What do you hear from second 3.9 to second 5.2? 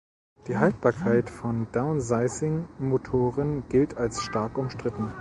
als stark umstritten.